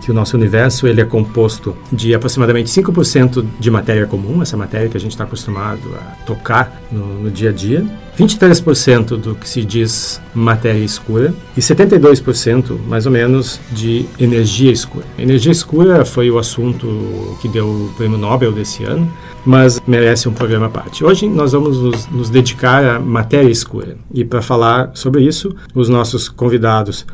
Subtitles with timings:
[0.00, 4.88] que o nosso universo ele é composto de aproximadamente 5% de matéria comum, essa matéria
[4.88, 7.84] que a gente está acostumado a tocar no, no dia a dia,
[8.18, 15.04] 23% do que se diz matéria escura e 72% mais ou menos de energia escura.
[15.18, 19.10] Energia escura foi o assunto que deu o prêmio Nobel desse ano,
[19.44, 21.04] mas merece um programa à parte.
[21.04, 25.88] Hoje nós vamos nos, nos dedicar à matéria escura e para falar sobre isso, os
[25.88, 27.06] nossos convidados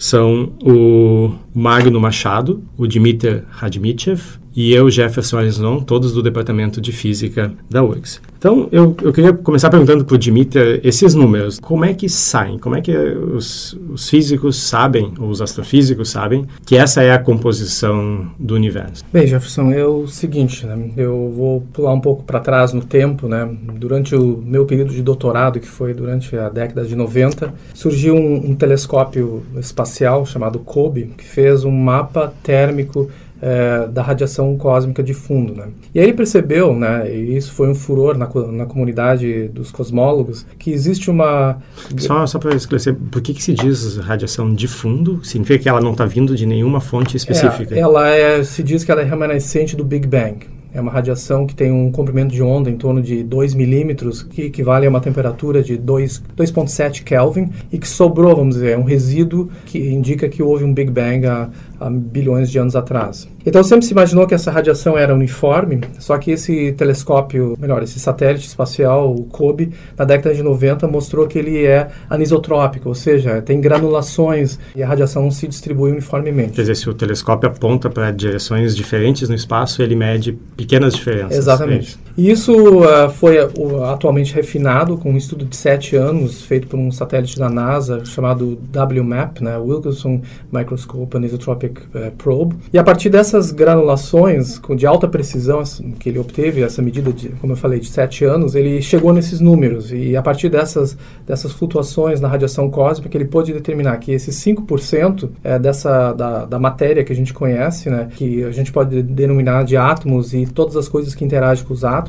[0.00, 6.92] são o Magno Machado, o Dmitry Radmitchev e eu, Jefferson Arizon, todos do Departamento de
[6.92, 8.20] Física da URGS.
[8.40, 11.60] Então, eu, eu queria começar perguntando para o Dmitry esses números.
[11.60, 12.58] Como é que saem?
[12.58, 17.18] Como é que os, os físicos sabem, ou os astrofísicos sabem, que essa é a
[17.18, 19.04] composição do universo?
[19.12, 20.90] Bem, Jefferson, é o seguinte, né?
[20.96, 23.28] eu vou pular um pouco para trás no tempo.
[23.28, 23.46] Né?
[23.76, 28.50] Durante o meu período de doutorado, que foi durante a década de 90, surgiu um,
[28.50, 33.10] um telescópio espacial chamado COBE, que fez um mapa térmico
[33.40, 35.54] é, da radiação cósmica de fundo.
[35.54, 35.68] Né?
[35.94, 40.46] E aí ele percebeu, né, e isso foi um furor na, na comunidade dos cosmólogos,
[40.58, 41.58] que existe uma...
[41.96, 45.24] Só, só para esclarecer, por que, que se diz radiação de fundo?
[45.24, 47.74] Significa que ela não está vindo de nenhuma fonte específica?
[47.74, 50.60] É, ela é, se diz que ela é remanescente do Big Bang.
[50.72, 54.42] É uma radiação que tem um comprimento de onda em torno de 2 milímetros, que
[54.42, 59.50] equivale a uma temperatura de 2,7 Kelvin, e que sobrou, vamos dizer, é um resíduo
[59.66, 61.48] que indica que houve um Big Bang há,
[61.80, 63.28] há bilhões de anos atrás.
[63.44, 67.98] Então sempre se imaginou que essa radiação era uniforme, só que esse telescópio, melhor, esse
[67.98, 73.40] satélite espacial, o COBE, na década de 90 mostrou que ele é anisotrópico, ou seja,
[73.40, 76.52] tem granulações e a radiação se distribui uniformemente.
[76.52, 81.38] Quer dizer, se o telescópio aponta para direções diferentes no espaço, ele mede pequenas diferenças.
[81.38, 81.98] Exatamente.
[82.16, 86.78] E isso uh, foi uh, atualmente refinado com um estudo de sete anos feito por
[86.78, 90.20] um satélite da NASA chamado WMAP, né, Wilkinson
[90.52, 92.56] Microscope Anisotropic uh, Probe.
[92.72, 97.30] E a partir dessas granulações de alta precisão assim, que ele obteve, essa medida de,
[97.40, 99.92] como eu falei, de sete anos, ele chegou nesses números.
[99.92, 100.96] E a partir dessas,
[101.26, 106.58] dessas flutuações na radiação cósmica, ele pôde determinar que esses 5% é, dessa, da, da
[106.58, 110.76] matéria que a gente conhece, né, que a gente pode denominar de átomos e todas
[110.76, 111.99] as coisas que interagem com os átomos,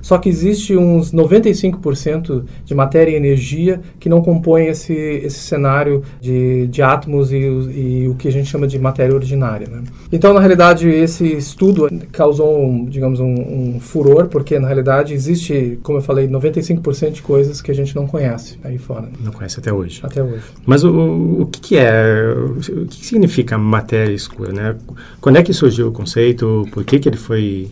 [0.00, 6.02] só que existe uns 95% de matéria e energia que não compõem esse, esse cenário
[6.20, 9.68] de, de átomos e, e o que a gente chama de matéria ordinária.
[9.68, 9.82] Né?
[10.12, 15.78] Então, na realidade, esse estudo causou, um, digamos, um, um, furor, porque na realidade existe,
[15.82, 19.08] como eu falei, 95% de coisas que a gente não conhece aí fora.
[19.22, 20.00] Não conhece até hoje.
[20.02, 20.42] Até hoje.
[20.66, 24.52] Mas o, o que, que é, o que significa matéria escura?
[24.52, 24.76] Né?
[25.20, 26.66] Quando é que surgiu o conceito?
[26.72, 27.70] Por que, que ele foi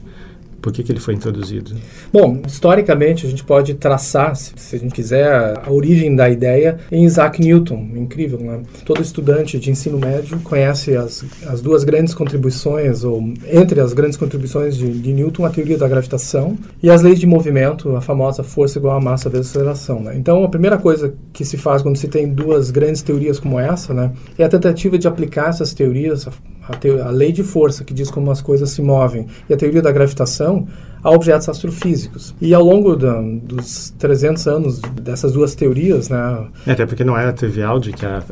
[0.61, 1.73] por que, que ele foi introduzido?
[2.13, 7.05] Bom, historicamente a gente pode traçar, se a gente quiser, a origem da ideia em
[7.05, 7.89] Isaac Newton.
[7.95, 8.61] Incrível, né?
[8.85, 14.17] Todo estudante de ensino médio conhece as, as duas grandes contribuições, ou entre as grandes
[14.17, 18.43] contribuições de, de Newton, a teoria da gravitação e as leis de movimento, a famosa
[18.43, 20.01] força igual a massa vezes aceleração.
[20.01, 20.17] Né?
[20.17, 23.95] Então, a primeira coisa que se faz quando se tem duas grandes teorias como essa,
[23.95, 26.27] né, é a tentativa de aplicar essas teorias,
[26.69, 29.83] a, a, lei de força, que diz como as coisas se movem, e a teoria
[29.83, 30.67] da gravitação,
[31.03, 32.35] a objetos astrofísicos.
[32.41, 36.47] E ao longo da, dos 300 anos dessas duas teorias, né?
[36.67, 38.23] É, até porque não era trivial de que a,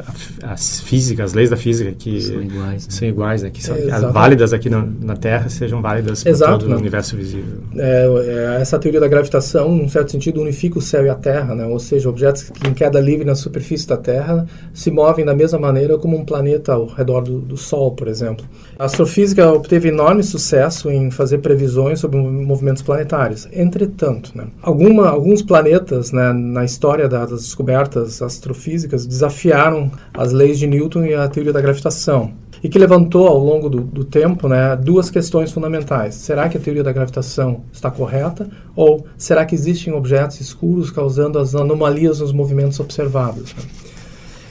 [0.42, 2.92] a, as físicas, as leis da física que são iguais, né?
[2.92, 3.50] são iguais, né?
[3.50, 6.74] Que são é, válidas aqui no, na Terra sejam válidas para todo né?
[6.74, 7.60] o universo visível.
[7.76, 11.54] É, é, essa teoria da gravitação, num certo sentido, unifica o céu e a Terra,
[11.54, 11.66] né?
[11.66, 15.58] Ou seja, objetos que em queda livre na superfície da Terra se movem da mesma
[15.58, 18.44] maneira como um planeta ao redor do, do Sol, por exemplo.
[18.78, 22.18] A astrofísica obteve enorme sucesso em fazer previsões sobre
[22.56, 23.46] movimentos planetários.
[23.52, 30.66] Entretanto, né, alguma, alguns planetas né, na história das descobertas astrofísicas desafiaram as leis de
[30.66, 34.74] Newton e a teoria da gravitação e que levantou ao longo do, do, tempo né,
[34.74, 36.14] duas questões fundamentais.
[36.14, 38.48] Será que a teoria da gravitação está correta?
[38.74, 43.54] Ou será que existem objetos escuros causando as anomalias nos movimentos observados?
[43.54, 43.85] Né?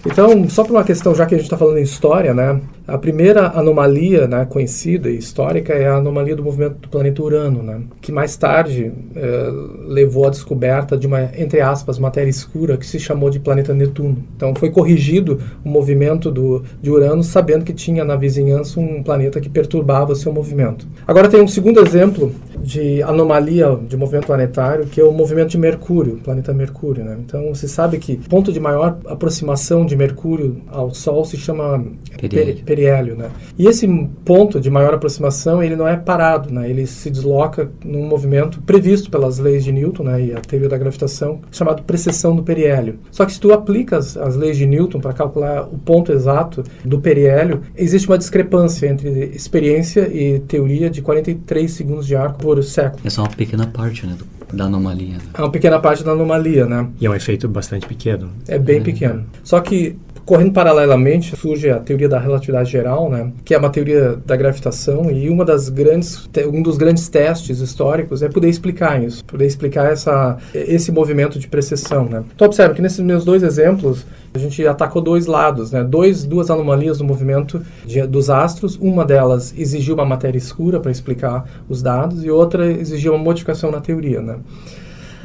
[0.06, 2.96] Então, só por uma questão, já que a gente está falando em história, né, a
[2.96, 7.82] primeira anomalia né, conhecida e histórica é a anomalia do movimento do planeta Urano, né,
[8.00, 9.50] que mais tarde eh,
[9.88, 14.18] levou à descoberta de uma, entre aspas, matéria escura que se chamou de planeta Netuno.
[14.36, 19.42] Então, foi corrigido o movimento do, de Urano, sabendo que tinha na vizinhança um planeta
[19.42, 20.88] que perturbava o seu movimento.
[21.08, 22.32] Agora, tem um segundo exemplo
[22.66, 27.04] de anomalia de movimento planetário, que é o movimento de Mercúrio, planeta Mercúrio.
[27.04, 27.18] Né?
[27.24, 31.86] Então, você sabe que o ponto de maior aproximação de Mercúrio ao Sol se chama
[32.20, 32.64] periélio.
[32.64, 33.30] periélio né?
[33.58, 33.88] E esse
[34.26, 36.68] ponto de maior aproximação, ele não é parado, né?
[36.70, 40.26] ele se desloca num movimento previsto pelas leis de Newton né?
[40.26, 42.98] e a teoria da gravitação, chamado precessão do periélio.
[43.12, 47.00] Só que se tu aplicas as leis de Newton para calcular o ponto exato do
[47.00, 53.02] periélio, existe uma discrepância entre experiência e teoria de 43 segundos de arco por século.
[53.04, 55.16] É só uma pequena parte né, do, da anomalia.
[55.16, 55.24] Né?
[55.34, 56.88] É uma pequena parte da anomalia, né?
[57.00, 58.32] E é um efeito bastante pequeno.
[58.48, 58.82] É bem é.
[58.82, 59.26] pequeno.
[59.44, 64.18] Só que Correndo paralelamente surge a teoria da relatividade geral, né, que é uma teoria
[64.26, 69.24] da gravitação e uma das grandes, um dos grandes testes históricos é poder explicar isso,
[69.24, 72.06] poder explicar essa, esse movimento de precessão.
[72.06, 72.24] Né.
[72.36, 76.50] Então observa que nesses meus dois exemplos a gente atacou dois lados, né, dois, duas
[76.50, 78.78] anomalias do movimento de, dos astros.
[78.82, 83.70] Uma delas exigiu uma matéria escura para explicar os dados e outra exigiu uma modificação
[83.70, 84.22] na teoria.
[84.22, 84.38] Né.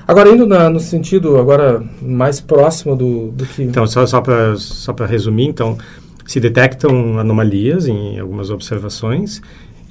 [0.06, 3.62] Agora, indo na, no sentido agora mais próximo do, do que...
[3.62, 5.78] Então, só, só para só resumir, então,
[6.26, 9.40] se detectam anomalias em algumas observações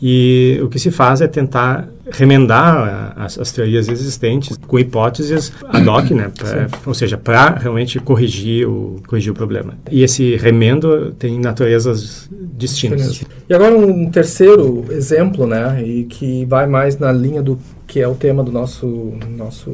[0.01, 5.87] e o que se faz é tentar remendar as, as teorias existentes com hipóteses ad
[5.87, 6.31] hoc, né?
[6.35, 9.73] Pra, ou seja, para realmente corrigir o, corrigir o problema.
[9.91, 13.23] E esse remendo tem naturezas distintas.
[13.47, 15.83] E agora um terceiro exemplo, né?
[15.85, 19.69] E que vai mais na linha do que é o tema do nosso, nosso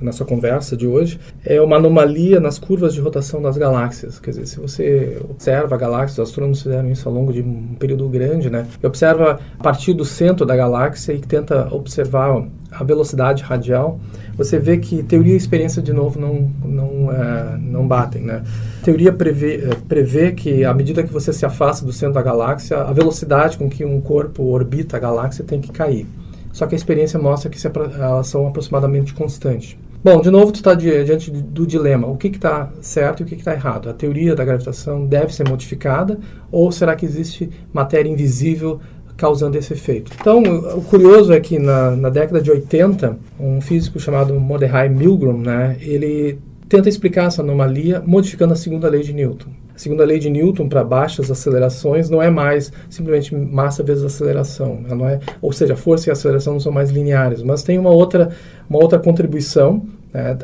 [0.00, 4.18] nossa conversa de hoje, é uma anomalia nas curvas de rotação das galáxias.
[4.18, 7.74] Quer dizer, se você observa a galáxia, os astrônomos fizeram isso ao longo de um
[7.78, 8.66] período grande, né?
[8.82, 13.98] E observa a partir do centro da galáxia e tenta observar a velocidade radial,
[14.36, 18.22] você vê que teoria e experiência, de novo, não, não, é, não batem.
[18.22, 18.42] Né?
[18.84, 22.78] Teoria prevê, é, prevê que, à medida que você se afasta do centro da galáxia,
[22.78, 26.06] a velocidade com que um corpo orbita a galáxia tem que cair.
[26.52, 29.76] Só que a experiência mostra que elas são aproximadamente constantes.
[30.06, 32.06] Bom, de novo, tu está diante do dilema.
[32.06, 33.90] O que está certo e o que está errado?
[33.90, 36.16] A teoria da gravitação deve ser modificada
[36.48, 38.78] ou será que existe matéria invisível
[39.16, 40.12] causando esse efeito?
[40.20, 40.40] Então,
[40.76, 45.76] o curioso é que na, na década de 80, um físico chamado Mordecai Milgrom, né,
[45.80, 46.38] ele
[46.68, 49.50] tenta explicar essa anomalia modificando a segunda lei de Newton.
[49.74, 54.80] A segunda lei de Newton para baixas acelerações não é mais simplesmente massa vezes aceleração,
[54.88, 58.30] não é, ou seja, força e aceleração não são mais lineares, mas tem uma outra,
[58.70, 59.82] uma outra contribuição
[60.16, 60.38] né,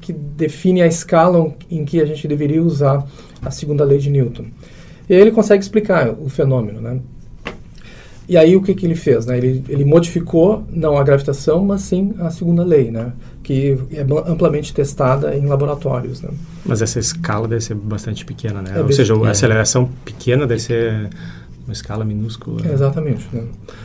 [0.00, 3.04] que define a escala em que a gente deveria usar
[3.42, 4.46] a segunda lei de Newton.
[5.08, 7.00] E aí ele consegue explicar o fenômeno, né?
[8.28, 9.24] E aí o que, que ele fez?
[9.26, 9.38] Né?
[9.38, 13.12] Ele, ele modificou não a gravitação, mas sim a segunda lei, né?
[13.46, 16.20] que é amplamente testada em laboratórios.
[16.20, 16.30] Né?
[16.64, 18.72] Mas essa escala deve ser bastante pequena, né?
[18.74, 21.08] É Ou seja, a aceleração pequena deve ser
[21.64, 22.60] uma escala minúscula.
[22.68, 23.24] É, exatamente.
[23.32, 23.44] Né?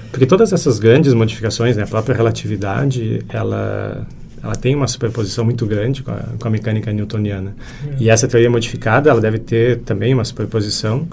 [0.09, 4.07] Porque todas essas grandes modificações, né, a própria relatividade, ela
[4.43, 7.55] ela tem uma superposição muito grande com a, com a mecânica newtoniana.
[7.87, 7.95] É.
[7.99, 11.07] E essa teoria modificada, ela deve ter também uma superposição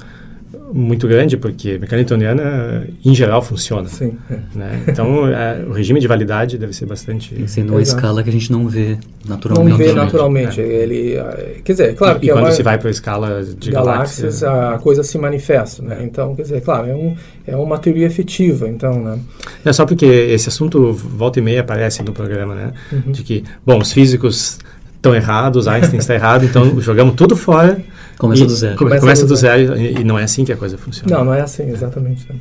[0.72, 3.88] muito grande, porque a mecânica newtoniana, em geral, funciona.
[3.88, 4.16] Sim.
[4.54, 4.82] Né?
[4.86, 7.34] Então, é, o regime de validade deve ser bastante...
[7.34, 9.70] Tem sendo uma escala que a gente não vê naturalmente.
[9.70, 10.60] Não vê naturalmente.
[10.60, 10.64] É.
[10.64, 11.16] Ele,
[11.64, 12.26] quer dizer, claro e, que...
[12.26, 14.40] E é quando uma, se vai para a escala de galáxias...
[14.40, 15.98] galáxias a coisa se manifesta, né?
[16.02, 17.16] Então, quer dizer, claro, é, um,
[17.46, 19.18] é uma teoria efetiva, então, né?
[19.64, 22.72] É só porque esse assunto, volta e meia, aparece no programa, né?
[22.92, 23.12] Uhum.
[23.12, 24.58] De que, bom, os físicos
[24.98, 27.80] estão errados, Einstein está errado, então jogamos tudo fora.
[28.18, 28.76] Começa do zero.
[28.76, 31.16] Começa, começa do, do zero, zero e, e, não é assim que a coisa funciona.
[31.16, 32.26] Não, não é assim, exatamente.
[32.28, 32.38] Né?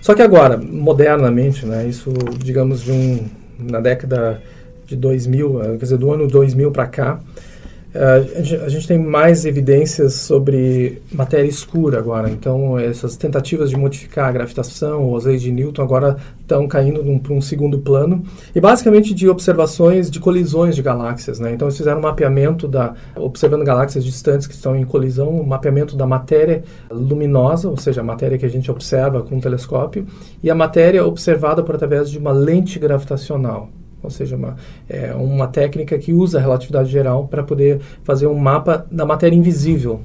[0.00, 3.26] Só que agora, modernamente, né, isso, digamos, de um,
[3.58, 4.42] na década
[4.86, 7.20] de 2000, eh, quer dizer, do ano 2000 para cá,
[7.94, 12.28] a gente, a gente, tem mais evidências sobre matéria escura agora.
[12.28, 17.02] Então, essas tentativas de modificar a gravitação ou as leis de Newton agora estão caindo
[17.20, 18.24] para um segundo plano.
[18.52, 21.38] E basicamente de observações de colisões de galáxias.
[21.38, 21.52] Né?
[21.52, 25.96] Então, eles fizeram um mapeamento, da, observando galáxias distantes que estão em colisão, um mapeamento
[25.96, 30.04] da matéria luminosa, ou seja, a matéria que a gente observa com o telescópio,
[30.42, 33.68] e a matéria observada por através de uma lente gravitacional
[34.04, 34.56] ou seja, uma,
[34.88, 39.36] é uma técnica que usa a relatividade geral para poder fazer um mapa da matéria
[39.36, 40.00] invisível.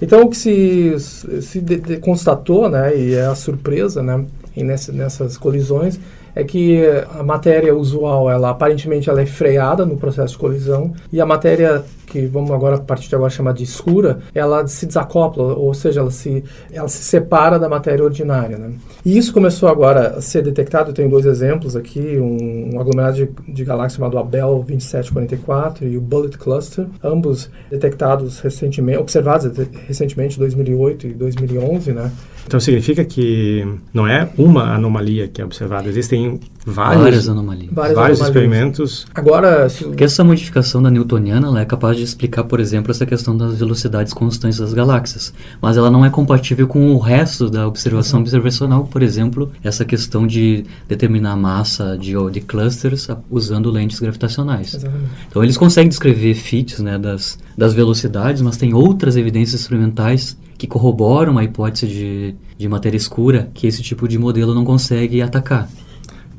[0.00, 0.94] Então, o que se,
[1.42, 4.24] se de, de, constatou, né, e é a surpresa né,
[4.56, 5.98] nessa, nessas colisões,
[6.34, 6.82] é que
[7.18, 11.84] a matéria usual, ela aparentemente ela é freada no processo de colisão e a matéria
[12.08, 16.00] que vamos agora a partir de agora chamar de escura, ela se desacopla, ou seja,
[16.00, 16.42] ela se
[16.72, 18.72] ela se separa da matéria ordinária, né?
[19.04, 23.16] E isso começou agora a ser detectado, eu tenho dois exemplos aqui, um, um aglomerado
[23.16, 29.50] de, de galáxias chamado Abel 2744 e o Bullet Cluster, ambos detectados recentemente, observados
[29.86, 32.10] recentemente em 2008 e 2011, né?
[32.48, 33.62] Então significa que
[33.92, 37.70] não é uma anomalia que é observada, existem tem vários, várias anomalias.
[37.70, 38.26] Várias vários anomalias.
[38.26, 39.06] experimentos.
[39.14, 39.84] Agora, se...
[39.84, 43.58] porque essa modificação da newtoniana ela é capaz de explicar, por exemplo, essa questão das
[43.58, 48.24] velocidades constantes das galáxias, mas ela não é compatível com o resto da observação uhum.
[48.24, 54.72] observacional, por exemplo, essa questão de determinar a massa de, de clusters usando lentes gravitacionais.
[54.72, 55.10] Exatamente.
[55.28, 60.66] Então eles conseguem descrever feats né, das, das velocidades, mas tem outras evidências experimentais que
[60.66, 65.70] corroboram a hipótese de, de matéria escura que esse tipo de modelo não consegue atacar.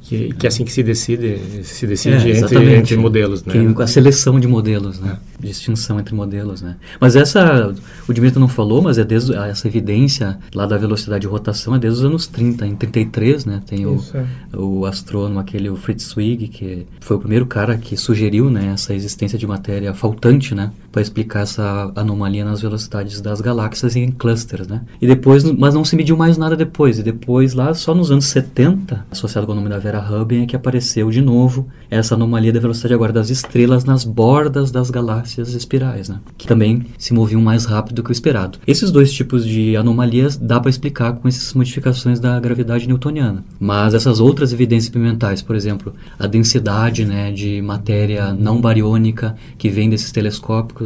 [0.10, 3.54] Que, que é assim que se decide, se decide é, entre, entre, modelos, né?
[3.54, 5.20] Que, a seleção de modelos, né?
[5.40, 5.46] É.
[5.46, 6.78] Distinção entre modelos, né?
[7.00, 7.72] Mas essa,
[8.08, 11.80] o Dimitri não falou, mas é desde essa evidência lá da velocidade de rotação é
[11.80, 13.62] desde os anos 30, em 33, né?
[13.68, 14.58] Tem o, é.
[14.58, 18.96] o astrônomo aquele, o Fritz Zwig, que foi o primeiro cara que sugeriu, né, essa
[18.96, 20.72] existência de matéria faltante, né?
[20.92, 24.82] Para explicar essa anomalia nas velocidades das galáxias em clusters, né?
[25.02, 27.00] E depois, mas não se mediu mais nada depois.
[27.00, 30.46] E depois, lá só nos anos 70, associado com o nome da Vera Hubble é
[30.46, 35.54] que apareceu de novo essa anomalia da velocidade agora das estrelas nas bordas das galáxias
[35.54, 36.20] espirais, né?
[36.38, 38.60] que também se moviam mais rápido que o esperado.
[38.66, 43.44] Esses dois tipos de anomalias dá para explicar com essas modificações da gravidade newtoniana.
[43.60, 49.70] Mas essas outras evidências experimentais, por exemplo, a densidade né, de matéria não bariônica que
[49.70, 50.79] vem desses telescópios,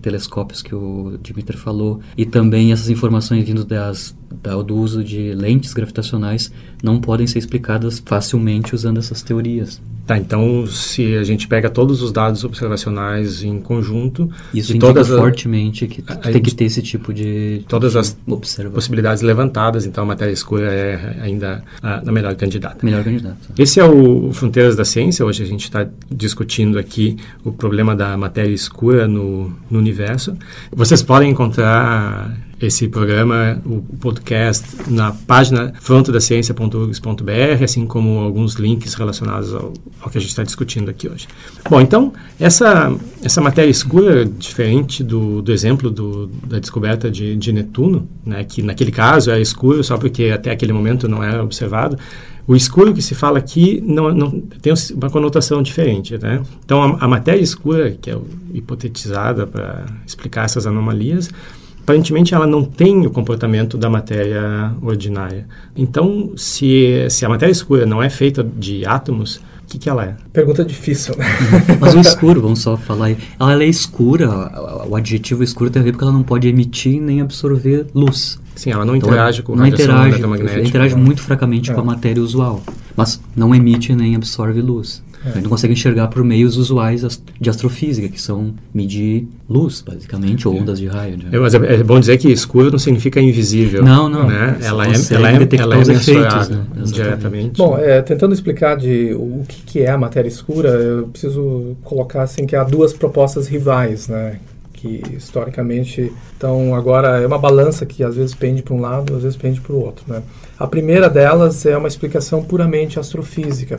[0.00, 4.14] telescópios que o Dimitri falou, e também essas informações vindo das
[4.66, 6.50] do uso de lentes gravitacionais
[6.82, 9.80] não podem ser explicadas facilmente usando essas teorias.
[10.12, 15.08] Tá, então se a gente pega todos os dados observacionais em conjunto, isso indica todas
[15.08, 18.16] fortemente que a, tem que ter esse tipo de todas de as
[18.72, 22.84] possibilidades levantadas, então a matéria escura é ainda a, a melhor candidata.
[22.84, 23.38] Melhor candidata.
[23.58, 25.24] Esse é o Fronteiras da Ciência.
[25.24, 30.36] Hoje a gente está discutindo aqui o problema da matéria escura no, no universo.
[30.70, 39.54] Vocês podem encontrar esse programa, o podcast, na página frontodaciencia.urgs.br, assim como alguns links relacionados
[39.54, 41.26] ao, ao que a gente está discutindo aqui hoje.
[41.68, 47.52] Bom, então, essa, essa matéria escura, diferente do, do exemplo do, da descoberta de, de
[47.52, 51.98] Netuno, né, que naquele caso era escuro só porque até aquele momento não era observado,
[52.46, 56.42] o escuro que se fala aqui não, não tem uma conotação diferente, né?
[56.64, 58.18] Então, a, a matéria escura, que é
[58.52, 61.30] hipotetizada para explicar essas anomalias,
[61.82, 65.46] aparentemente ela não tem o comportamento da matéria ordinária.
[65.76, 70.04] Então, se, se a matéria escura não é feita de átomos, o que, que ela
[70.04, 70.14] é?
[70.32, 71.14] Pergunta difícil.
[71.80, 73.18] Mas o escuro, vamos só falar aí.
[73.38, 74.28] Ela é escura,
[74.88, 78.40] o adjetivo escuro tem a ver porque ela não pode emitir nem absorver luz.
[78.54, 80.68] Sim, ela não então, interage com não interage, eletromagnética.
[80.68, 81.74] interage muito fracamente é.
[81.74, 82.62] com a matéria usual,
[82.94, 85.02] mas não emite nem absorve luz.
[85.24, 85.28] É.
[85.28, 90.46] A gente não consegue enxergar por meios usuais de astrofísica, que são medir luz, basicamente,
[90.48, 91.16] ou ondas de raio.
[91.16, 91.24] Né?
[91.32, 93.84] É, mas é, é, bom dizer que escuro não significa invisível.
[93.84, 94.26] Não, não.
[94.26, 94.58] Né?
[94.62, 96.64] Ela, é, ela, é, ela é efeitos, né?
[96.84, 97.58] diretamente.
[97.58, 102.22] Bom, é, tentando explicar de o que, que é a matéria escura, eu preciso colocar
[102.22, 104.38] assim que há duas propostas rivais, né?
[104.82, 109.22] que historicamente então agora é uma balança que às vezes pende para um lado, às
[109.22, 110.20] vezes pende para o outro, né?
[110.62, 113.76] A primeira delas é uma explicação puramente astrofísica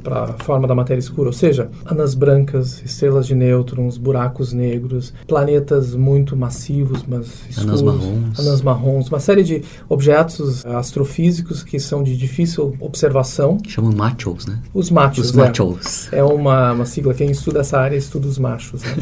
[0.00, 5.12] para a forma da matéria escura, ou seja, anãs brancas, estrelas de nêutrons, buracos negros,
[5.26, 8.38] planetas muito massivos, mas escuros, anãs marrons.
[8.38, 13.58] anãs marrons, uma série de objetos astrofísicos que são de difícil observação.
[13.66, 14.60] Chamam machos, né?
[14.72, 15.30] Os machos.
[15.30, 15.42] Os é.
[15.42, 16.12] machos.
[16.12, 18.84] É uma, uma sigla, quem estuda essa área estuda os machos.
[18.84, 18.92] Né?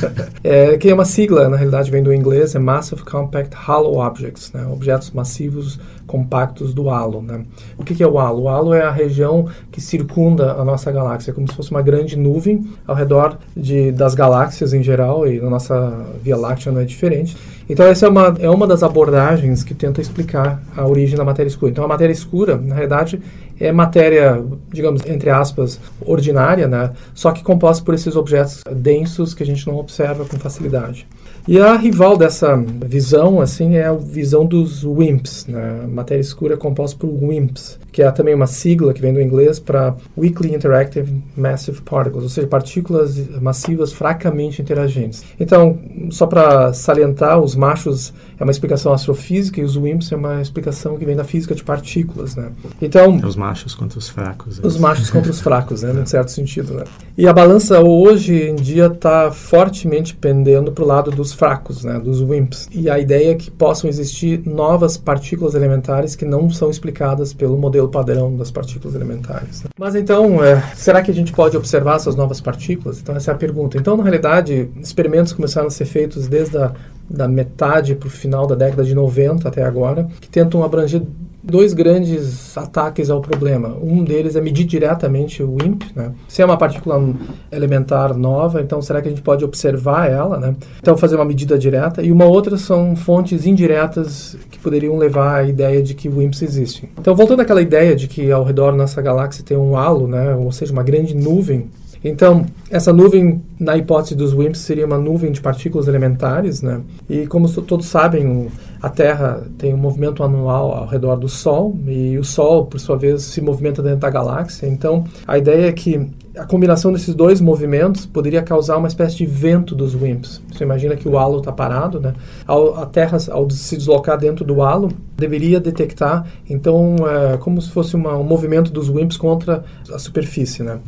[0.42, 4.50] é, que é uma sigla, na realidade vem do inglês, é Massive Compact Hollow Objects,
[4.54, 4.66] né?
[4.66, 7.22] objetos massivos compactos do halo.
[7.22, 7.42] Né?
[7.78, 8.42] O que, que, é o halo?
[8.42, 11.82] O halo é a região que circunda a nossa galáxia, é como se fosse uma
[11.82, 16.80] grande nuvem ao redor de, das galáxias em geral, e na nossa Via Láctea não
[16.80, 17.36] é diferente.
[17.68, 21.48] Então, essa é uma, é uma das abordagens que tenta explicar a origem da matéria
[21.48, 21.70] escura.
[21.70, 23.20] Então, a matéria escura, na realidade,
[23.58, 26.92] é matéria, digamos, entre aspas, ordinária, né?
[27.14, 31.06] só que composta por esses objetos densos que a gente não observa com facilidade.
[31.46, 35.86] E a rival dessa visão, assim, é a visão dos WIMPs, né?
[35.86, 39.94] Matéria escura composta por WIMPs, que é também uma sigla que vem do inglês para
[40.16, 45.22] Weakly Interactive Massive Particles, ou seja, partículas massivas fracamente interagentes.
[45.38, 45.78] Então,
[46.10, 50.96] só para salientar, os machos é uma explicação astrofísica e os WIMPs é uma explicação
[50.96, 52.52] que vem da física de partículas, né?
[52.80, 54.60] Então, é os machos contra os fracos.
[54.64, 56.84] É os machos contra os fracos, né, num certo sentido, né?
[57.18, 61.98] E a balança hoje em dia está fortemente pendendo para o lado dos fracos, né,
[61.98, 62.68] dos WIMPs.
[62.72, 67.58] E a ideia é que possam existir novas partículas elementares que não são explicadas pelo
[67.58, 69.64] modelo padrão das partículas elementares.
[69.64, 69.70] Né?
[69.78, 73.00] Mas então, é, será que a gente pode observar essas novas partículas?
[73.00, 73.76] Então essa é a pergunta.
[73.76, 76.72] Então, na realidade, experimentos começaram a ser feitos desde a
[77.08, 81.02] da metade para o final da década de 90 até agora, que tentam abranger
[81.44, 83.76] dois grandes ataques ao problema.
[83.82, 86.12] Um deles é medir diretamente o WIMP, né?
[86.26, 87.14] Se é uma partícula
[87.52, 90.56] elementar nova, então será que a gente pode observar ela, né?
[90.80, 92.02] Então fazer uma medida direta.
[92.02, 96.88] E uma outra são fontes indiretas que poderiam levar à ideia de que WIMPs existem.
[96.98, 100.34] Então voltando àquela ideia de que ao redor da nossa galáxia tem um halo, né?
[100.34, 101.68] Ou seja, uma grande nuvem
[102.04, 106.82] então, essa nuvem, na hipótese dos WIMPs, seria uma nuvem de partículas elementares, né?
[107.08, 108.48] E como todos sabem,
[108.82, 112.98] a Terra tem um movimento anual ao redor do Sol e o Sol, por sua
[112.98, 114.66] vez, se movimenta dentro da galáxia.
[114.66, 119.26] Então, a ideia é que a combinação desses dois movimentos poderia causar uma espécie de
[119.26, 120.42] vento dos WIMPs.
[120.50, 122.14] Você imagina que o halo está parado, né?
[122.46, 127.70] Ao, a Terra, ao se deslocar dentro do halo, deveria detectar, então, é, como se
[127.70, 130.78] fosse uma, um movimento dos WIMPs contra a superfície, né?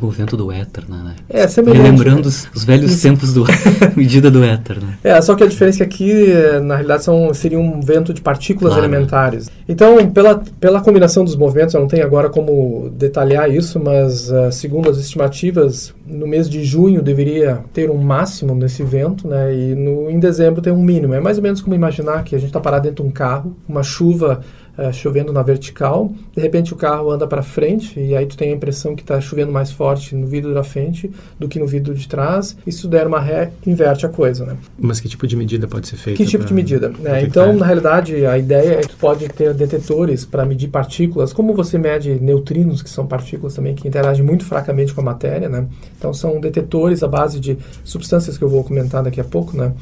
[0.00, 1.14] Com o vento do éter, né?
[1.28, 1.82] É, semelhante.
[1.82, 3.02] Relembrando os, os velhos Isso.
[3.02, 3.44] tempos do
[3.96, 4.98] medida do éter, né?
[5.04, 8.20] É, só que a diferença é que aqui, na realidade, são, seria um vento de
[8.20, 8.88] partículas claro.
[8.88, 9.50] elementares.
[9.68, 14.50] Então, pela, pela combinação dos movimentos, eu não tenho agora como detalhar isso, mas uh,
[14.52, 19.54] segundo as estimativas, no mês de junho deveria ter um máximo nesse vento, né?
[19.54, 21.14] E no, em dezembro tem um mínimo.
[21.14, 23.56] É mais ou menos como imaginar que a gente está parado dentro de um carro,
[23.68, 24.40] uma chuva
[24.78, 28.52] uh, chovendo na vertical, de repente o carro anda para frente e aí tu tem
[28.52, 31.94] a impressão que está chovendo mais forte no vidro da frente do que no vidro
[31.94, 32.56] de trás.
[32.66, 34.56] E se tu der uma ré, inverte a coisa, né?
[34.78, 36.22] Mas que tipo de medida pode ser feita?
[36.22, 36.92] Que tipo de medida?
[37.04, 41.32] É, então, na realidade, a ideia é que tu pode ter detetores para medir partículas,
[41.32, 45.48] como você mede neutrinos, que são partículas também que interagem muito fracamente com a matéria,
[45.48, 45.66] né?
[45.98, 49.72] Então, são detetores à base de substâncias que eu vou comentar daqui a pouco, né?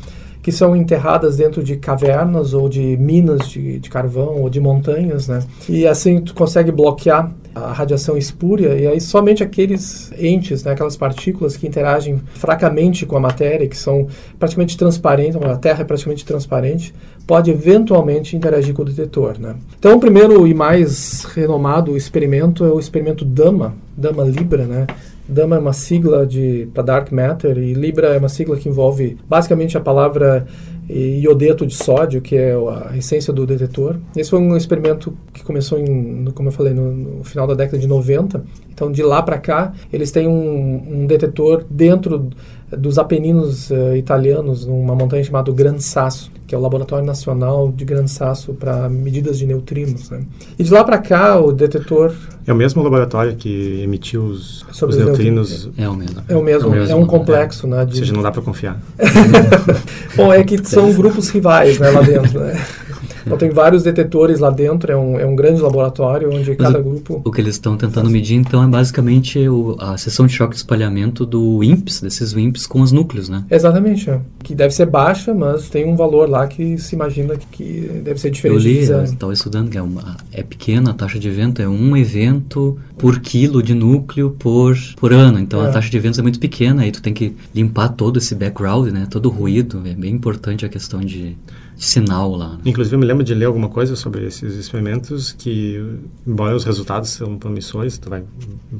[0.46, 5.26] Que são enterradas dentro de cavernas ou de minas de, de carvão ou de montanhas,
[5.26, 5.40] né?
[5.68, 10.96] E assim tu consegue bloquear a radiação espúria e aí somente aqueles entes, né, aquelas
[10.96, 14.06] partículas que interagem fracamente com a matéria, que são
[14.38, 16.94] praticamente transparentes, a Terra é praticamente transparente,
[17.26, 19.56] pode eventualmente interagir com o detetor, né?
[19.76, 24.86] Então o primeiro e mais renomado experimento é o experimento DAMA, DAMA Libra, né?
[25.28, 26.26] Dama é uma sigla
[26.72, 30.46] para Dark Matter e Libra é uma sigla que envolve basicamente a palavra
[30.88, 33.96] eh, iodeto de sódio, que é a essência do detetor.
[34.16, 37.78] Esse foi um experimento que começou, em, como eu falei, no, no final da década
[37.78, 38.44] de 90.
[38.72, 42.30] Então, de lá para cá, eles têm um, um detetor dentro
[42.70, 47.84] dos Apeninos uh, italianos, numa montanha chamada Gran Sasso, que é o Laboratório Nacional de
[47.84, 50.10] Gran Sasso para medidas de neutrinos.
[50.10, 50.22] Né?
[50.58, 52.12] E de lá para cá, o detetor...
[52.46, 55.70] É o mesmo laboratório que emitiu os, os neutrinos?
[55.76, 56.22] É o mesmo.
[56.28, 57.66] É o mesmo, é, o mesmo, é um complexo.
[57.66, 57.70] É.
[57.70, 57.92] Né, de...
[57.92, 58.80] Ou seja, não dá para confiar.
[60.16, 62.40] Bom, é que são grupos rivais né, lá dentro.
[62.40, 62.64] Né?
[63.26, 66.78] Então tem vários detetores lá dentro, é um, é um grande laboratório onde Mas cada
[66.78, 67.20] o, grupo...
[67.24, 70.58] O que eles estão tentando medir, então, é basicamente o, a seção de choque de
[70.58, 73.44] espalhamento do WIMPs, desses WIMPs com os núcleos, né?
[73.50, 74.20] Exatamente, é.
[74.42, 78.20] que deve ser baixa, mas tem um valor lá que se imagina que, que deve
[78.20, 78.64] ser diferente.
[78.64, 81.96] Eu li, estava estudando que é, uma, é pequena a taxa de evento, é um
[81.96, 85.68] evento por quilo de núcleo por, por ano, então é.
[85.68, 88.90] a taxa de eventos é muito pequena, aí tu tem que limpar todo esse background,
[88.92, 91.36] né, todo o ruído, é bem importante a questão de
[91.76, 92.52] sinal lá.
[92.52, 92.58] Né?
[92.66, 95.82] Inclusive, eu me lembro de ler alguma coisa sobre esses experimentos que,
[96.26, 98.24] embora os resultados sejam promissores, tu vai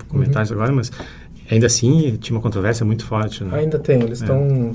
[0.09, 0.43] comentar uhum.
[0.43, 0.91] isso agora, mas
[1.51, 3.45] ainda assim tinha uma controvérsia muito forte.
[3.45, 3.59] Né?
[3.59, 4.73] Ainda tem, eles estão...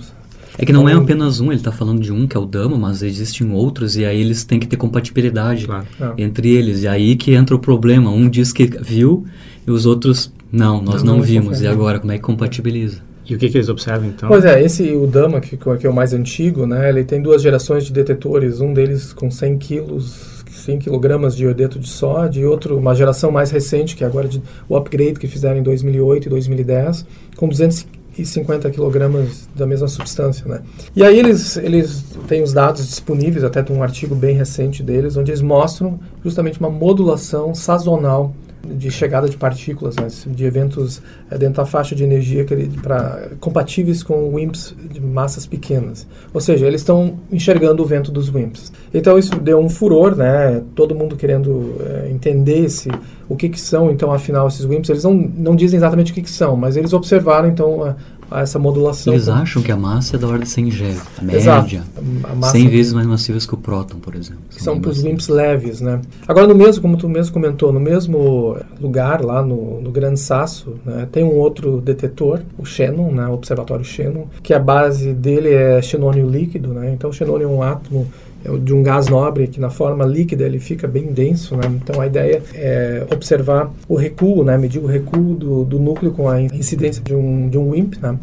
[0.57, 0.63] É.
[0.63, 2.77] é que não é apenas um, ele está falando de um que é o Dama,
[2.77, 5.87] mas existem outros e aí eles têm que ter compatibilidade claro.
[5.99, 6.21] É.
[6.21, 6.83] entre eles.
[6.83, 8.11] E aí que entra o problema.
[8.11, 9.25] Um diz que viu
[9.65, 11.61] e os outros, não, nós não, não vimos.
[11.61, 13.10] E agora, como é que compatibiliza?
[13.25, 14.27] E o que, que, eles observam então?
[14.27, 17.41] Pois é, esse o Dama, que, que é o mais antigo, né, ele tem duas
[17.41, 22.45] gerações de detetores, um deles com 100 quilos, 100 quilogramas de iodeto de sódio, e
[22.45, 26.25] outro, uma geração mais recente, que é agora de, o upgrade que fizeram em 2008
[26.25, 27.05] e 2010,
[27.35, 30.61] com 250 quilogramas da mesma substância, né?
[30.95, 35.15] E aí eles, eles têm os dados disponíveis, até tem um artigo bem recente deles,
[35.15, 41.37] onde eles mostram justamente uma modulação sazonal de chegada de partículas, né, de eventos é,
[41.37, 46.07] dentro da faixa de energia que ele, pra, compatíveis com WIMPs de massas pequenas.
[46.33, 48.71] Ou seja, eles estão enxergando o vento dos WIMPs.
[48.93, 50.61] Então isso deu um furor, né?
[50.75, 52.89] Todo mundo querendo é, entender esse,
[53.27, 54.89] o que, que são, então, afinal, esses WIMPs.
[54.89, 57.95] Eles não, não dizem exatamente o que, que são, mas eles observaram, então,
[58.31, 59.13] a essa modulação.
[59.13, 61.83] Eles acham que a massa é da ordem de 100 G, a média,
[62.23, 64.41] a massa 100 vezes mais massivas que o próton, por exemplo.
[64.49, 66.01] Que são os WIMPs leves, né?
[66.27, 70.75] Agora, no mesmo, como tu mesmo comentou, no mesmo lugar, lá no, no Grande Sasso,
[70.85, 75.49] né, tem um outro detetor, o Xenon, né, o Observatório Xenon, que a base dele
[75.53, 76.91] é xenônio líquido, né?
[76.93, 78.30] Então, o xenônio é um átomo é
[78.63, 81.63] de um gás nobre que na forma líquida ele fica bem denso, né?
[81.67, 84.57] Então a ideia é observar o recuo, né?
[84.57, 88.17] Medir o recuo do, do núcleo com a incidência de um, de um WIMP, né?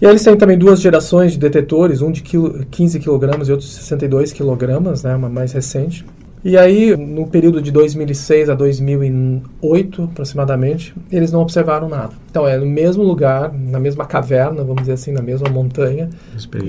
[0.00, 3.58] E eles têm também duas gerações de detetores, um de quilo, 15 kg e outro
[3.58, 5.14] de 62 kg, né?
[5.14, 6.04] Uma mais recente.
[6.44, 12.14] E aí, no período de 2006 a 2008, aproximadamente, eles não observaram nada.
[12.32, 16.08] Então, é no mesmo lugar, na mesma caverna, vamos dizer assim, na mesma montanha.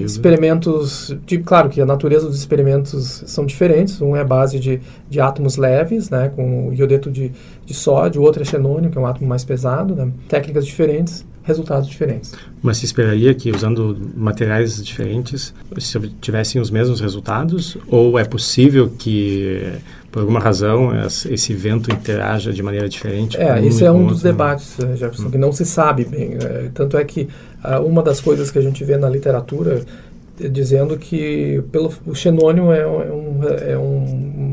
[0.06, 4.02] Experimentos, de, claro que a natureza dos experimentos são diferentes.
[4.02, 7.32] Um é a base de, de átomos leves, né, com iodeto de,
[7.65, 9.95] de sódio, o outro é xenônio, que é um átomo mais pesado.
[9.95, 12.34] Né, técnicas diferentes resultados diferentes.
[12.62, 17.78] Mas se esperaria que, usando materiais diferentes, se tivessem os mesmos resultados?
[17.88, 19.73] Ou é possível que,
[20.13, 23.36] por alguma razão, esse vento interaja de maneira diferente?
[23.36, 25.32] É, um esse é um dos debates, eh, Jefferson, hum.
[25.32, 26.38] que não se sabe bem.
[26.39, 27.28] É, tanto é que
[27.65, 29.82] uh, uma das coisas que a gente vê na literatura
[30.38, 34.06] dizendo que pelo, o xenônio é, é, um, é um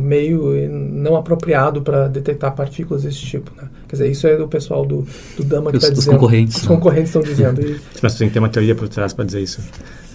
[0.02, 3.50] meio não apropriado para detectar partículas desse tipo.
[3.54, 3.68] Né?
[3.86, 6.14] Quer dizer, isso é do pessoal do, do Dama que está dizendo.
[6.14, 6.56] Os concorrentes.
[6.56, 7.60] Os concorrentes estão dizendo.
[7.60, 7.78] E...
[8.02, 9.60] Mas tem que ter uma teoria por trás para dizer isso.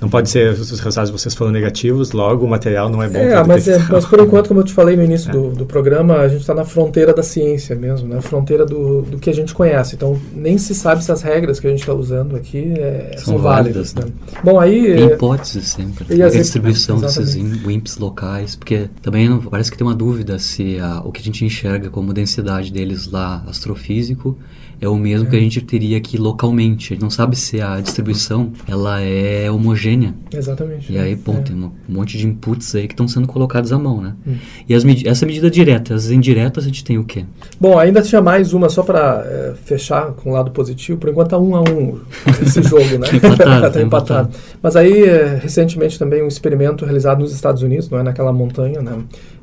[0.01, 3.19] Não pode ser os resultados vocês foram negativos, logo o material não é bom.
[3.19, 5.33] É, mas, é, mas por enquanto, como eu te falei no início é.
[5.33, 8.21] do, do programa, a gente está na fronteira da ciência mesmo, na né?
[8.21, 9.95] fronteira do, do que a gente conhece.
[9.95, 13.33] Então, nem se sabe se as regras que a gente está usando aqui é, são,
[13.33, 13.93] são, válidas.
[13.93, 14.03] válidas né?
[14.33, 14.39] né?
[14.43, 14.95] Bom, aí...
[14.95, 16.13] Tem hipóteses sempre.
[16.13, 20.79] E a distribuição desses WIMPs locais, porque também não, parece que tem uma dúvida se
[20.79, 24.37] a, o que a gente enxerga como densidade deles lá, astrofísico,
[24.79, 26.93] é o mesmo que a gente teria aqui localmente.
[26.93, 30.13] A gente não sabe se a distribuição ela é homogênea.
[30.33, 30.91] Exatamente.
[30.91, 31.41] E aí, bom, é.
[31.41, 34.13] tem um monte de inputs aí que estão sendo colocados à mão, né?
[34.27, 34.35] Hum.
[34.67, 37.25] E as med essa medida direta, as indiretas, a gente tem o quê?
[37.59, 40.99] Bom, ainda tinha mais uma, só para é, fechar com o lado positivo.
[40.99, 41.99] Por enquanto tá um a um
[42.41, 43.07] esse jogo, né?
[43.07, 43.71] tá empatado.
[43.73, 44.29] tá empatado.
[44.61, 48.81] Mas aí, é, recentemente também um experimento realizado nos Estados Unidos, não é naquela montanha,
[48.81, 48.97] né?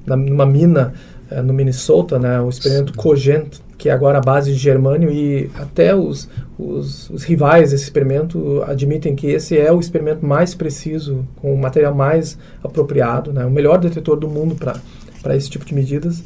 [0.05, 0.93] Na, numa mina
[1.41, 2.41] no Minnesota, né?
[2.41, 7.25] O experimento Cogent, que é agora a base de germânio, e até os, os, os,
[7.25, 12.37] rivais desse experimento admitem que esse é o experimento mais preciso, com o material mais
[12.63, 13.47] apropriado, né?
[13.47, 16.23] o melhor detetor do mundo para esse tipo de medidas.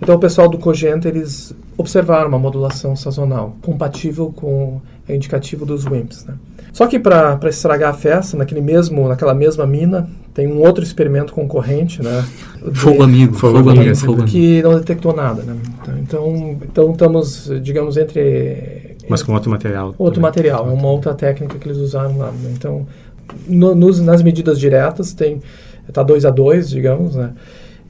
[0.00, 5.84] Então, o pessoal do Cogenta, eles observaram uma modulação sazonal compatível com o indicativo dos
[5.84, 6.24] WIMPs.
[6.24, 6.34] Né?
[6.72, 11.32] Só que para estragar a festa, naquele mesmo, naquela mesma mina, tem um outro experimento
[11.32, 12.24] concorrente, né?
[12.72, 15.56] Fogo amigo, fogo, fogo amigo, fogo que não detectou nada, né?
[16.00, 19.96] Então, então estamos, digamos, entre mas com outro material.
[19.98, 22.30] Outro material, é uma outra técnica que eles usaram lá.
[22.30, 22.52] Né?
[22.56, 22.86] Então,
[23.48, 25.40] no, nos, nas medidas diretas tem
[25.88, 27.32] está 2 a 2, digamos, né?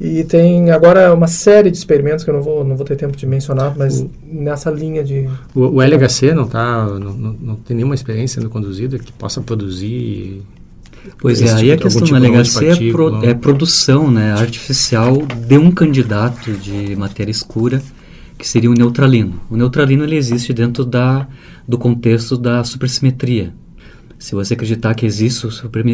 [0.00, 3.14] E tem agora uma série de experimentos que eu não vou, não vou ter tempo
[3.14, 5.28] de mencionar, mas o, nessa linha de...
[5.54, 9.42] O, o LHC não, tá, não, não, não, tem nenhuma experiência sendo conduzida que possa
[9.42, 10.42] produzir...
[11.18, 15.58] Pois é, aí a questão tipo do LHC é, pro, é produção né, artificial de
[15.58, 17.82] um candidato de matéria escura,
[18.36, 19.40] que seria o neutralino.
[19.50, 21.26] O neutralino ele existe dentro da,
[21.66, 23.52] do contexto da supersimetria,
[24.18, 25.46] se você acreditar que existe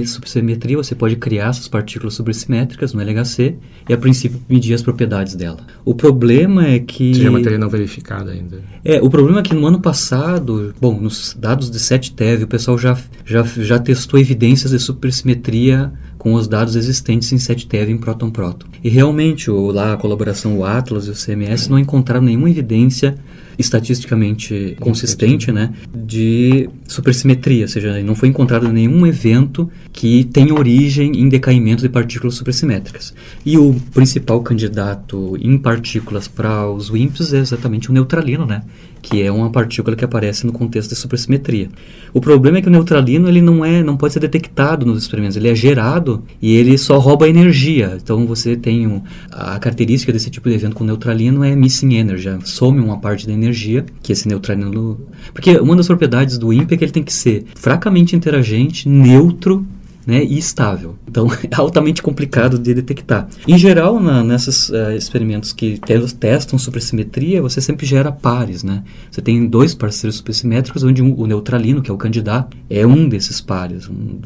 [0.07, 3.57] supersimetria, você pode criar essas partículas supersimétricas no LHC
[3.89, 5.59] e, a princípio, medir as propriedades dela.
[5.85, 7.15] O problema é que...
[7.15, 8.63] Seja matéria não verificada ainda.
[8.85, 12.79] É, o problema é que no ano passado, bom, nos dados de 7TeV, o pessoal
[12.79, 15.93] já, já, já testou evidências de supersimetria
[16.25, 18.67] com os dados existentes em 7TeV em Proton-Proton.
[18.83, 23.15] E realmente, o, lá a colaboração, o Atlas e o CMS não encontraram nenhuma evidência
[23.59, 31.13] estatisticamente consistente, né, de supersimetria, ou seja, não foi encontrado nenhum evento que tenha origem
[31.21, 33.13] em decaimento de partículas supersimétricas.
[33.45, 38.63] E o principal candidato em partículas para os WIMPs é exatamente o neutralino, né,
[39.05, 41.69] que é uma partícula que aparece no contexto de supersimetria.
[42.15, 45.37] O problema é que o neutralino ele não é, não pode ser detectado nos experimentos,
[45.37, 47.99] ele é gerado e ele só rouba energia.
[48.03, 52.31] Então você tem um, a característica desse tipo de evento com neutralino é missing energy,
[52.45, 54.99] some uma parte da energia que esse neutralino,
[55.35, 59.67] porque uma das propriedades do IMP é que ele tem que ser fracamente interagente, neutro
[60.07, 60.97] né, e estável.
[61.09, 63.29] Então, é altamente complicado de detectar.
[63.47, 65.81] Em geral, na, nesses uh, experimentos que
[66.19, 68.63] testam supersimetria, você sempre gera pares.
[68.63, 68.83] Né?
[69.11, 73.09] Você tem dois parceiros supersimétricos, onde um, o neutralino, que é o candidato, é um
[73.09, 73.89] desses pares.
[73.89, 74.19] Um,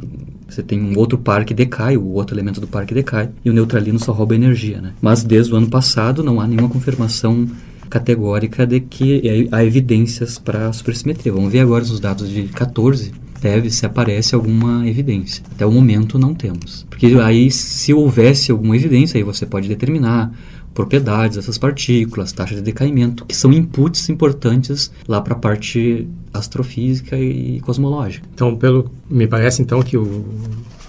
[0.49, 3.51] você tem um outro par que decai, o outro elemento do par que decai, e
[3.51, 4.81] o neutralino só rouba energia.
[4.81, 4.93] Né?
[5.01, 7.47] Mas desde o ano passado não há nenhuma confirmação
[7.88, 11.33] categórica de que há evidências para supersimetria.
[11.33, 15.42] Vamos ver agora os dados de 14 deve se aparece alguma evidência.
[15.53, 16.87] Até o momento não temos.
[16.88, 20.33] Porque aí se houvesse alguma evidência, aí você pode determinar
[20.74, 27.18] propriedades dessas partículas, taxa de decaimento, que são inputs importantes lá para a parte astrofísica
[27.18, 28.29] e cosmológica.
[28.33, 30.24] Então, pelo me parece então que o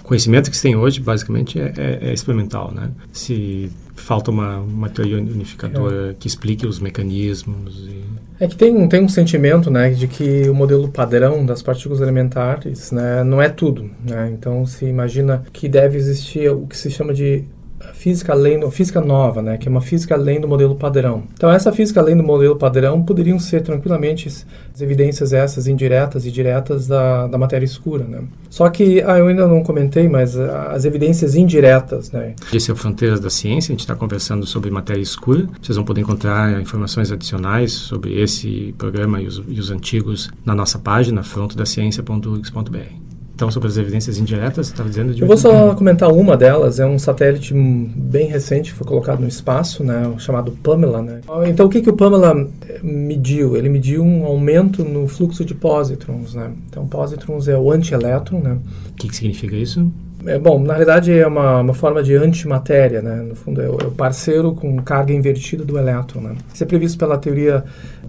[0.04, 2.90] conhecimento que se tem hoje, basicamente, é, é, é experimental, né?
[3.12, 6.14] Se falta uma, uma teoria unificadora é.
[6.14, 7.88] que explique os mecanismos.
[7.88, 8.04] E...
[8.40, 12.90] É que tem, tem um sentimento, né, de que o modelo padrão das partículas elementares,
[12.90, 14.30] né, não é tudo, né?
[14.32, 17.44] Então se imagina que deve existir o que se chama de
[17.94, 21.24] física além física nova, né, que é uma física além do modelo padrão.
[21.34, 26.30] Então essa física além do modelo padrão poderiam ser tranquilamente as evidências essas indiretas e
[26.30, 28.22] diretas da, da matéria escura, né.
[28.48, 32.34] Só que ah, eu ainda não comentei, mas as evidências indiretas, né.
[32.52, 33.70] Esse é o Fronteiras da Ciência.
[33.70, 35.46] A gente está conversando sobre matéria escura.
[35.60, 40.54] Vocês vão poder encontrar informações adicionais sobre esse programa e os, e os antigos na
[40.54, 43.09] nossa página frontodaciencia.urgs.br.
[43.40, 45.22] Então, sobre as evidências indiretas, você estava dizendo de...
[45.22, 46.78] Eu vou só comentar uma delas.
[46.78, 51.00] É um satélite bem recente, foi colocado no espaço, né, chamado Pamela.
[51.00, 51.22] Né?
[51.46, 53.56] Então, o que, que o Pamela eh, mediu?
[53.56, 56.34] Ele mediu um aumento no fluxo de pósitrons.
[56.34, 56.50] Né?
[56.68, 58.40] Então, pósitrons é o antielétron.
[58.40, 58.58] Né?
[58.90, 59.90] O que, que significa isso?
[60.26, 63.22] É, bom, na realidade é uma, uma forma de antimatéria, né?
[63.22, 66.36] No fundo, é o, é o parceiro com carga invertida do elétron, né?
[66.52, 67.64] Isso é previsto pela teoria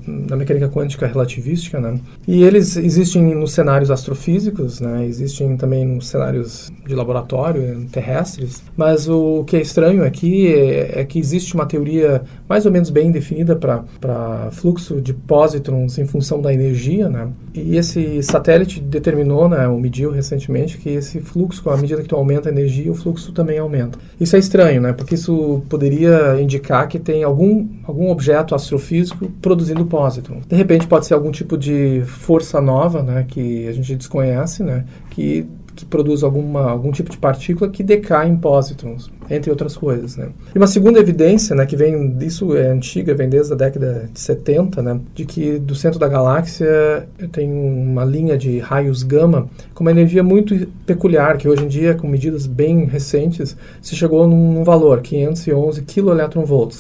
[0.07, 1.99] da mecânica quântica relativística, né?
[2.27, 5.05] E eles existem nos cenários astrofísicos, né?
[5.05, 8.63] Existem também nos cenários de laboratório terrestres.
[8.75, 12.89] Mas o que é estranho aqui é, é que existe uma teoria mais ou menos
[12.89, 17.29] bem definida para fluxo de pósitrons em função da energia, né?
[17.53, 19.67] E esse satélite determinou, né?
[19.67, 23.31] Ou mediu recentemente que esse fluxo, à medida que tu aumenta a energia, o fluxo
[23.31, 23.99] também aumenta.
[24.19, 24.93] Isso é estranho, né?
[24.93, 30.39] Porque isso poderia indicar que tem algum algum objeto astrofísico produzindo pósitron.
[30.47, 34.85] De repente pode ser algum tipo de força nova, né, que a gente desconhece, né,
[35.09, 35.45] que
[35.85, 40.15] produz alguma, algum tipo de partícula que decai em pósitrons, entre outras coisas.
[40.17, 40.29] Né?
[40.53, 44.19] E uma segunda evidência, né, que vem, isso é antiga, vem desde a década de
[44.19, 49.83] 70, né, de que do centro da galáxia tem uma linha de raios gama com
[49.83, 54.53] uma energia muito peculiar, que hoje em dia, com medidas bem recentes, se chegou num,
[54.53, 56.11] num valor, 511 kV.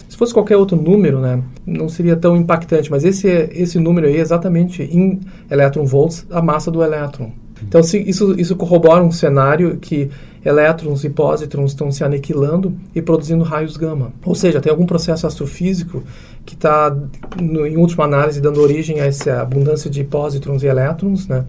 [0.09, 4.17] Se fosse qualquer outro número, né, não seria tão impactante, mas esse, esse número aí
[4.17, 7.31] é exatamente em elétron-volts a massa do elétron.
[7.61, 10.09] Então, se, isso, isso corrobora um cenário que
[10.43, 14.11] elétrons e pósitrons estão se aniquilando e produzindo raios gama.
[14.25, 16.03] Ou seja, tem algum processo astrofísico
[16.45, 16.95] que está,
[17.39, 21.45] em última análise, dando origem a essa abundância de pósitrons e elétrons, né?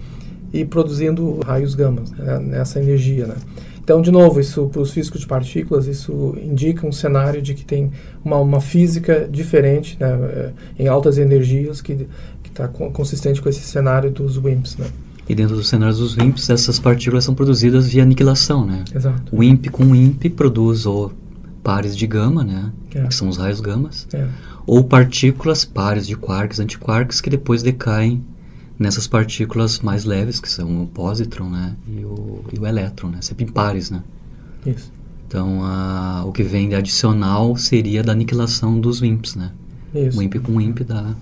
[0.52, 3.36] E produzindo raios gama, né, nessa energia, né?
[3.82, 7.64] Então, de novo, isso para os físicos de partículas, isso indica um cenário de que
[7.64, 7.90] tem
[8.24, 12.06] uma, uma física diferente, né, eh, em altas energias, que
[12.44, 14.86] está consistente com esse cenário dos WIMPs, né?
[15.32, 18.84] E dentro dos cenários dos WIMPs, essas partículas são produzidas via aniquilação, né?
[18.94, 19.34] Exato.
[19.34, 21.10] O WIMP com WIMP produz ou
[21.62, 22.70] pares de gama, né?
[22.94, 23.06] É.
[23.06, 24.06] Que são os raios gamas.
[24.12, 24.28] É.
[24.66, 28.22] Ou partículas, pares de quarks, antiquarks, que depois decaem
[28.78, 31.76] nessas partículas mais leves, que são o positron, né?
[31.88, 33.22] E o, e o elétron, né?
[33.22, 34.02] Sempre em pares, né?
[34.66, 34.92] Isso.
[35.26, 39.50] Então, a, o que vem de adicional seria da aniquilação dos WIMPs, né?
[39.94, 40.18] Isso.
[40.18, 41.14] O WIMP com WIMP dá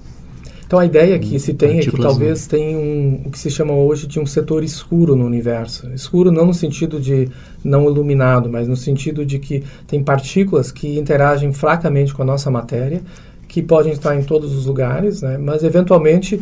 [0.71, 3.73] então a ideia que se tem é que talvez tenha um, o que se chama
[3.73, 5.93] hoje de um setor escuro no universo.
[5.93, 7.29] Escuro não no sentido de
[7.65, 12.53] não iluminado, mas no sentido de que tem partículas que interagem fracamente com a nossa
[12.53, 13.03] matéria,
[13.49, 15.37] que podem estar em todos os lugares, né?
[15.39, 16.41] mas eventualmente,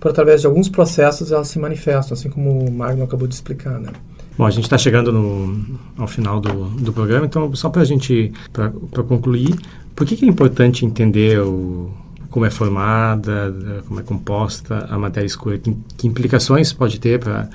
[0.00, 3.78] por através de alguns processos, elas se manifestam, assim como o Magno acabou de explicar.
[3.78, 3.90] Né?
[4.38, 7.84] Bom, a gente está chegando no, ao final do, do programa, então só para a
[7.84, 9.54] gente, para concluir,
[9.94, 11.90] por que, que é importante entender o
[12.30, 13.54] como é formada,
[13.86, 17.48] como é composta a matéria escura, que, que implicações pode ter para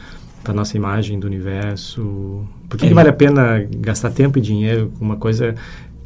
[0.45, 2.45] a nossa imagem do universo?
[2.67, 2.89] Por que, é.
[2.89, 5.55] que vale a pena gastar tempo e dinheiro com uma coisa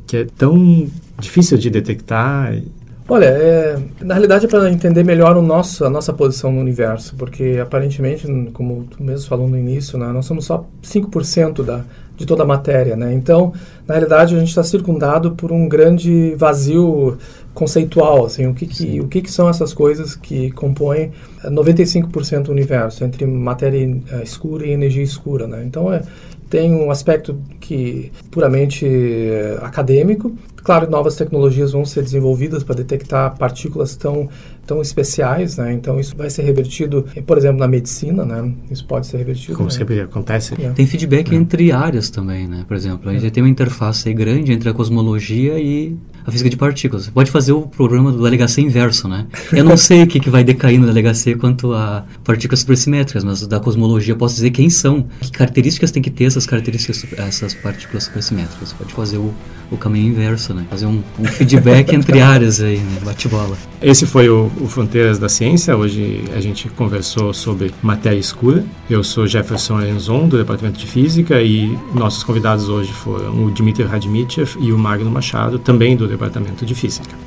[0.05, 0.87] que é tão
[1.19, 2.53] difícil de detectar?
[3.09, 7.15] Olha, é, na realidade é para entender melhor o nosso, a nossa posição no universo,
[7.15, 11.85] porque aparentemente, como tu mesmo falou no início, né, nós somos só 5% da,
[12.17, 12.95] de toda a matéria.
[12.95, 13.13] Né?
[13.13, 13.53] Então,
[13.87, 17.17] na realidade, a gente está circundado por um grande vazio
[17.53, 21.11] conceitual, assim, o que que, o que que são essas coisas que compõem
[21.43, 25.63] 95% do universo, entre matéria eh, escura e energia escura, né?
[25.65, 26.03] Então, é,
[26.49, 30.35] tem um aspecto que puramente eh, acadêmico.
[30.67, 34.27] Claro, novas tecnologias vão ser desenvolvidas para detectar partículas tão
[34.67, 35.71] tão especiais, né?
[35.71, 38.51] Então isso vai ser revertido, por exemplo, na medicina, né?
[38.69, 39.55] Isso pode ser revertido.
[39.55, 39.73] Como né?
[39.73, 40.53] sempre acontece.
[40.61, 40.69] É.
[40.71, 41.35] Tem feedback é.
[41.35, 42.65] entre áreas também, né?
[42.67, 43.29] Por exemplo, a gente é.
[43.29, 47.05] tem uma interface grande entre a cosmologia e a física de partículas.
[47.05, 49.25] Você pode fazer o programa do LHC inverso, né?
[49.53, 53.47] Eu não sei o que, que vai decair no LHC quanto a partículas supersimétricas, mas
[53.47, 58.03] da cosmologia posso dizer quem são, que características tem que ter essas características, essas partículas
[58.03, 58.69] supersimétricas.
[58.69, 59.33] Você pode fazer o,
[59.71, 60.56] o caminho inverso, né?
[60.69, 62.99] Fazer um, um feedback entre áreas aí, né?
[63.03, 63.57] Bate-bola.
[63.81, 65.75] Esse foi o, o Fronteiras da Ciência.
[65.75, 68.63] Hoje a gente conversou sobre matéria escura.
[68.89, 73.83] Eu sou Jefferson Enzon, do Departamento de Física, e nossos convidados hoje foram o Dmitry
[73.83, 77.26] Radmitchev e o Magno Machado, também do Departamento de Física.